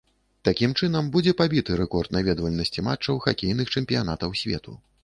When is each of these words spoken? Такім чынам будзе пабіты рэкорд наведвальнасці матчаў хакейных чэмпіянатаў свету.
Такім 0.47 0.71
чынам 0.79 1.11
будзе 1.17 1.35
пабіты 1.43 1.77
рэкорд 1.83 2.17
наведвальнасці 2.17 2.87
матчаў 2.89 3.25
хакейных 3.29 3.67
чэмпіянатаў 3.77 4.37
свету. 4.43 4.81